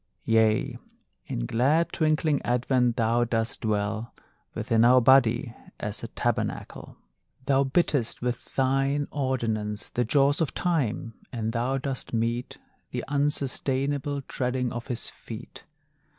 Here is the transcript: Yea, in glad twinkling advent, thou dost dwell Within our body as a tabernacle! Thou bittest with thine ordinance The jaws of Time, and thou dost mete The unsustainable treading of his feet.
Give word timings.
Yea, 0.25 0.79
in 1.27 1.45
glad 1.45 1.91
twinkling 1.93 2.41
advent, 2.41 2.97
thou 2.97 3.23
dost 3.23 3.61
dwell 3.61 4.11
Within 4.55 4.83
our 4.83 4.99
body 4.99 5.55
as 5.79 6.01
a 6.01 6.07
tabernacle! 6.07 6.97
Thou 7.45 7.65
bittest 7.65 8.19
with 8.19 8.43
thine 8.55 9.07
ordinance 9.11 9.89
The 9.89 10.03
jaws 10.03 10.41
of 10.41 10.55
Time, 10.55 11.13
and 11.31 11.51
thou 11.53 11.77
dost 11.77 12.13
mete 12.15 12.57
The 12.89 13.03
unsustainable 13.09 14.23
treading 14.23 14.71
of 14.71 14.87
his 14.87 15.07
feet. 15.07 15.65